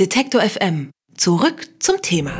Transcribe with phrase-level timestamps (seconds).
[0.00, 0.90] Detektor FM.
[1.16, 2.32] Zurück zum Thema.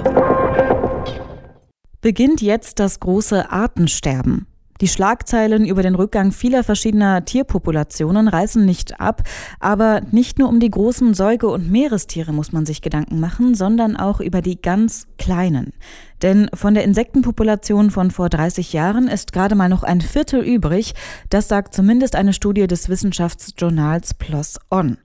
[2.01, 4.49] Beginnt jetzt das große Artensterben.
[4.81, 9.23] Die Schlagzeilen über den Rückgang vieler verschiedener Tierpopulationen reißen nicht ab,
[9.61, 13.97] aber nicht nur um die großen Säuge- und Meerestiere muss man sich Gedanken machen, sondern
[13.97, 15.75] auch über die ganz kleinen.
[16.23, 20.95] Denn von der Insektenpopulation von vor 30 Jahren ist gerade mal noch ein Viertel übrig,
[21.31, 24.99] das sagt zumindest eine Studie des Wissenschaftsjournals PLOS ON.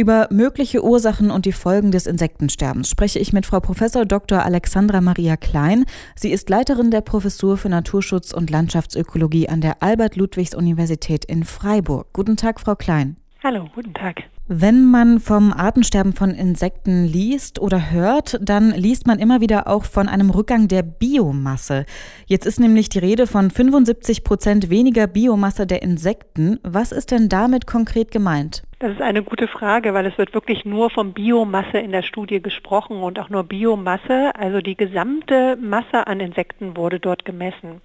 [0.00, 3.80] Über mögliche Ursachen und die Folgen des Insektensterbens spreche ich mit Frau Prof.
[4.08, 4.42] Dr.
[4.42, 5.84] Alexandra Maria Klein.
[6.16, 12.14] Sie ist Leiterin der Professur für Naturschutz und Landschaftsökologie an der Albert-Ludwigs-Universität in Freiburg.
[12.14, 13.18] Guten Tag, Frau Klein.
[13.44, 14.22] Hallo, guten Tag.
[14.48, 19.84] Wenn man vom Artensterben von Insekten liest oder hört, dann liest man immer wieder auch
[19.84, 21.84] von einem Rückgang der Biomasse.
[22.24, 26.58] Jetzt ist nämlich die Rede von 75 Prozent weniger Biomasse der Insekten.
[26.62, 28.62] Was ist denn damit konkret gemeint?
[28.82, 32.40] Das ist eine gute Frage, weil es wird wirklich nur von Biomasse in der Studie
[32.40, 37.82] gesprochen und auch nur Biomasse, also die gesamte Masse an Insekten wurde dort gemessen.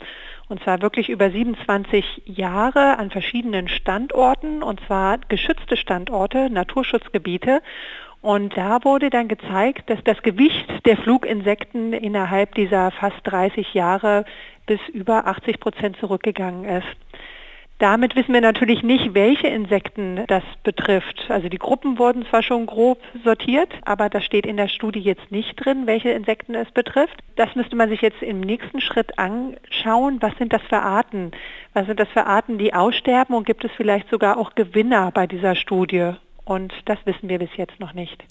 [0.48, 7.62] Und zwar wirklich über 27 Jahre an verschiedenen Standorten, und zwar geschützte Standorte, Naturschutzgebiete.
[8.22, 14.24] Und da wurde dann gezeigt, dass das Gewicht der Fluginsekten innerhalb dieser fast 30 Jahre
[14.66, 16.88] bis über 80 Prozent zurückgegangen ist.
[17.80, 21.26] Damit wissen wir natürlich nicht, welche Insekten das betrifft.
[21.28, 25.30] Also die Gruppen wurden zwar schon grob sortiert, aber das steht in der Studie jetzt
[25.30, 27.22] nicht drin, welche Insekten es betrifft.
[27.36, 30.20] Das müsste man sich jetzt im nächsten Schritt anschauen.
[30.22, 31.32] Was sind das für Arten?
[31.74, 35.28] Was sind das für Arten, die aussterben und gibt es vielleicht sogar auch Gewinner bei
[35.28, 36.12] dieser Studie?
[36.46, 38.24] Und das wissen wir bis jetzt noch nicht.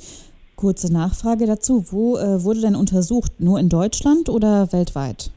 [0.56, 1.84] Kurze Nachfrage dazu.
[1.90, 3.32] Wo äh, wurde denn untersucht?
[3.40, 5.32] Nur in Deutschland oder weltweit?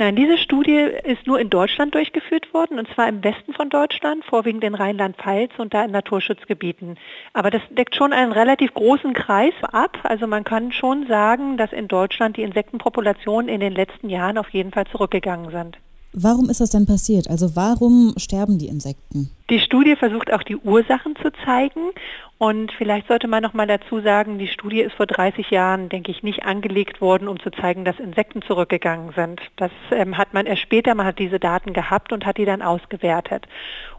[0.00, 4.24] Nein, diese Studie ist nur in Deutschland durchgeführt worden, und zwar im Westen von Deutschland,
[4.24, 6.96] vorwiegend in Rheinland-Pfalz und da in Naturschutzgebieten.
[7.34, 9.98] Aber das deckt schon einen relativ großen Kreis ab.
[10.04, 14.48] Also man kann schon sagen, dass in Deutschland die Insektenpopulationen in den letzten Jahren auf
[14.48, 15.76] jeden Fall zurückgegangen sind.
[16.14, 17.28] Warum ist das denn passiert?
[17.28, 19.30] Also warum sterben die Insekten?
[19.50, 21.90] Die Studie versucht auch die Ursachen zu zeigen
[22.38, 26.12] und vielleicht sollte man noch mal dazu sagen, die Studie ist vor 30 Jahren, denke
[26.12, 29.42] ich, nicht angelegt worden, um zu zeigen, dass Insekten zurückgegangen sind.
[29.56, 32.62] Das ähm, hat man erst später, man hat diese Daten gehabt und hat die dann
[32.62, 33.46] ausgewertet.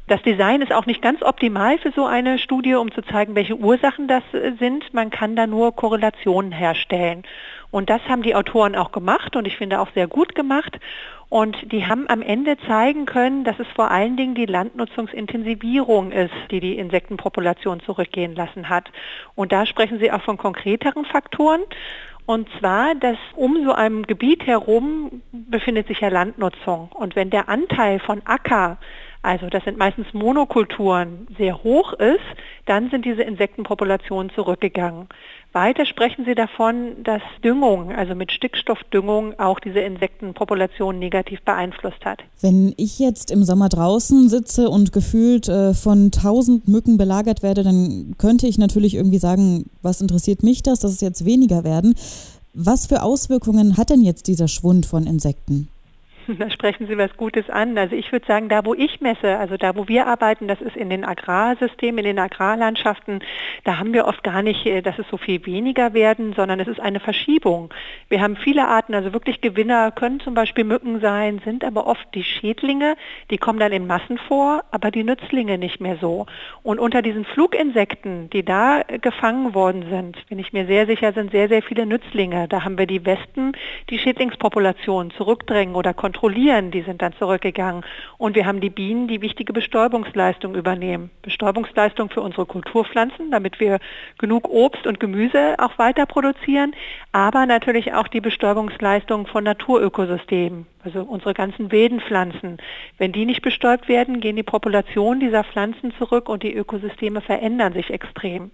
[0.08, 3.56] Das Design ist auch nicht ganz optimal für so eine Studie, um zu zeigen, welche
[3.56, 4.94] Ursachen das äh, sind.
[4.94, 7.24] Man kann da nur Korrelationen herstellen.
[7.72, 10.80] Und das haben die Autoren auch gemacht und ich finde auch sehr gut gemacht.
[11.30, 14.46] Und die haben am Ende zeigen können, dass es vor allen Dingen die
[15.42, 18.92] Landnutzungsintensivierung ist, die die Insektenpopulation zurückgehen lassen hat.
[19.36, 21.62] Und da sprechen sie auch von konkreteren Faktoren.
[22.26, 26.90] Und zwar, dass um so einem Gebiet herum befindet sich ja Landnutzung.
[26.94, 28.78] Und wenn der Anteil von Acker
[29.24, 32.20] also das sind meistens Monokulturen, sehr hoch ist,
[32.66, 35.08] dann sind diese Insektenpopulationen zurückgegangen.
[35.54, 42.22] Weiter sprechen Sie davon, dass Düngung, also mit Stickstoffdüngung, auch diese Insektenpopulation negativ beeinflusst hat.
[42.40, 47.64] Wenn ich jetzt im Sommer draußen sitze und gefühlt äh, von tausend Mücken belagert werde,
[47.64, 51.96] dann könnte ich natürlich irgendwie sagen, was interessiert mich das, dass es jetzt weniger werden.
[52.54, 55.68] Was für Auswirkungen hat denn jetzt dieser Schwund von Insekten?
[56.42, 57.78] Da sprechen Sie was Gutes an.
[57.78, 60.76] Also ich würde sagen, da wo ich messe, also da wo wir arbeiten, das ist
[60.76, 63.24] in den Agrarsystemen, in den Agrarlandschaften,
[63.64, 66.68] da haben wir oft gar nicht, äh, dass es so viel weniger werden, sondern es
[66.68, 67.74] ist eine Verschiebung.
[68.10, 72.08] Wir haben viele Arten, also wirklich Gewinner können zum Beispiel Mücken sein, sind aber oft
[72.14, 72.96] die Schädlinge,
[73.30, 76.26] die kommen dann in Massen vor, aber die Nützlinge nicht mehr so.
[76.64, 81.32] Und unter diesen Fluginsekten, die da gefangen worden sind, bin ich mir sehr sicher, sind
[81.32, 82.48] sehr, sehr viele Nützlinge.
[82.48, 83.54] Da haben wir die Wespen,
[83.90, 87.86] die Schädlingspopulationen zurückdrängen oder kontrollieren kontrollieren, die sind dann zurückgegangen.
[88.18, 91.10] Und wir haben die Bienen, die wichtige Bestäubungsleistung übernehmen.
[91.22, 93.80] Bestäubungsleistung für unsere Kulturpflanzen, damit wir
[94.18, 96.74] genug Obst und Gemüse auch weiter produzieren,
[97.14, 102.58] aber natürlich auch die Bestäubungsleistung von Naturökosystemen, also unsere ganzen wilden Pflanzen.
[102.98, 107.72] Wenn die nicht bestäubt werden, gehen die Populationen dieser Pflanzen zurück und die Ökosysteme verändern
[107.72, 108.52] sich extrem.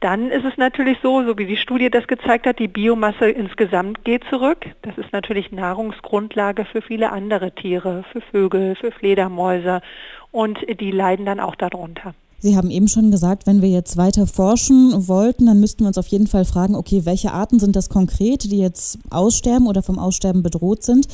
[0.00, 4.02] Dann ist es natürlich so, so wie die Studie das gezeigt hat, die Biomasse insgesamt
[4.02, 4.64] geht zurück.
[4.80, 9.82] Das ist natürlich Nahrungsgrundlage für viele andere Tiere, für Vögel, für Fledermäuse
[10.30, 12.14] und die leiden dann auch darunter.
[12.42, 15.98] Sie haben eben schon gesagt, wenn wir jetzt weiter forschen wollten, dann müssten wir uns
[15.98, 19.98] auf jeden Fall fragen, okay, welche Arten sind das konkret, die jetzt aussterben oder vom
[19.98, 21.06] Aussterben bedroht sind?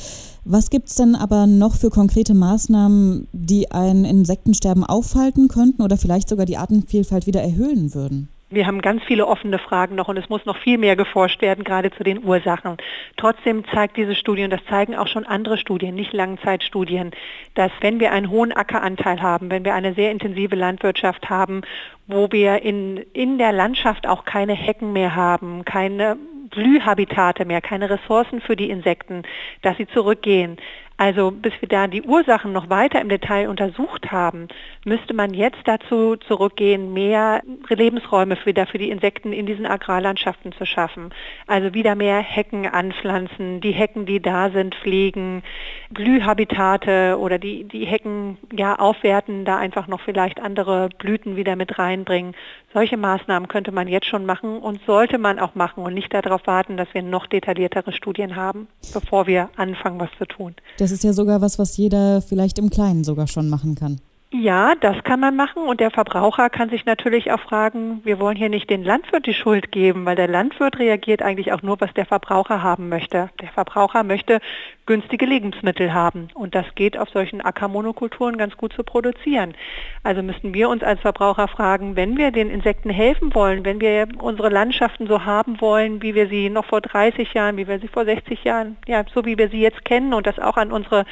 [0.45, 5.97] Was gibt es denn aber noch für konkrete Maßnahmen, die ein Insektensterben aufhalten könnten oder
[5.97, 8.29] vielleicht sogar die Artenvielfalt wieder erhöhen würden?
[8.49, 11.65] Wir haben ganz viele offene Fragen noch und es muss noch viel mehr geforscht werden,
[11.65, 12.77] gerade zu den Ursachen.
[13.17, 17.11] Trotzdem zeigt diese Studie, und das zeigen auch schon andere Studien, nicht Langzeitstudien,
[17.55, 21.61] dass wenn wir einen hohen Ackeranteil haben, wenn wir eine sehr intensive Landwirtschaft haben,
[22.07, 26.15] wo wir in, in der Landschaft auch keine Hecken mehr haben, keine
[26.49, 29.23] Blühhabitate mehr, keine Ressourcen für die Insekten,
[29.61, 30.55] dass sie zurückgehen.
[30.97, 34.47] Also bis wir da die Ursachen noch weiter im Detail untersucht haben,
[34.83, 40.65] müsste man jetzt dazu zurückgehen, mehr Lebensräume für, für die Insekten in diesen Agrarlandschaften zu
[40.65, 41.11] schaffen.
[41.45, 45.43] Also wieder mehr Hecken anpflanzen, die Hecken, die da sind, pflegen,
[45.91, 51.77] Blühhabitate oder die, die Hecken ja aufwerten, da einfach noch vielleicht andere Blüten wieder mit
[51.77, 52.33] reinbringen.
[52.73, 56.47] Solche Maßnahmen könnte man jetzt schon machen und sollte man auch machen und nicht darauf
[56.47, 60.55] warten, dass wir noch detailliertere Studien haben, bevor wir anfangen, was zu tun.
[60.77, 63.99] Das das ist ja sogar was, was jeder vielleicht im Kleinen sogar schon machen kann.
[64.31, 68.37] Ja, das kann man machen und der Verbraucher kann sich natürlich auch fragen, wir wollen
[68.37, 71.93] hier nicht den Landwirt die Schuld geben, weil der Landwirt reagiert eigentlich auch nur, was
[71.93, 73.29] der Verbraucher haben möchte.
[73.41, 74.39] Der Verbraucher möchte
[74.87, 79.53] günstige Lebensmittel haben und das geht auf solchen Ackermonokulturen ganz gut zu produzieren.
[80.01, 84.07] Also müssen wir uns als Verbraucher fragen, wenn wir den Insekten helfen wollen, wenn wir
[84.19, 87.87] unsere Landschaften so haben wollen, wie wir sie noch vor 30 Jahren, wie wir sie
[87.87, 91.05] vor 60 Jahren, ja, so wie wir sie jetzt kennen und das auch an unsere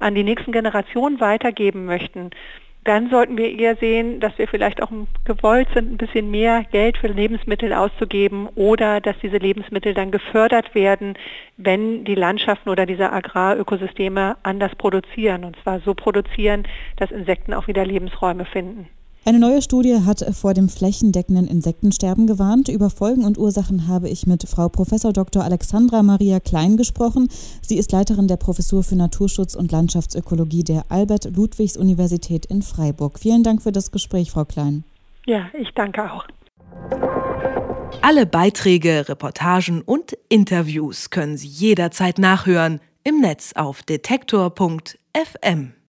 [0.00, 2.30] an die nächsten Generationen weitergeben möchten,
[2.88, 4.90] dann sollten wir eher sehen, dass wir vielleicht auch
[5.26, 10.74] gewollt sind, ein bisschen mehr Geld für Lebensmittel auszugeben oder dass diese Lebensmittel dann gefördert
[10.74, 11.14] werden,
[11.58, 15.44] wenn die Landschaften oder diese Agrarökosysteme anders produzieren.
[15.44, 18.88] Und zwar so produzieren, dass Insekten auch wieder Lebensräume finden.
[19.28, 22.70] Eine neue Studie hat vor dem flächendeckenden Insektensterben gewarnt.
[22.70, 24.88] Über Folgen und Ursachen habe ich mit Frau Prof.
[25.12, 25.44] Dr.
[25.44, 27.28] Alexandra Maria Klein gesprochen.
[27.60, 33.18] Sie ist Leiterin der Professur für Naturschutz und Landschaftsökologie der Albert-Ludwigs-Universität in Freiburg.
[33.18, 34.84] Vielen Dank für das Gespräch, Frau Klein.
[35.26, 36.24] Ja, ich danke auch.
[38.00, 45.74] Alle Beiträge, Reportagen und Interviews können Sie jederzeit nachhören im Netz auf detektor.fm.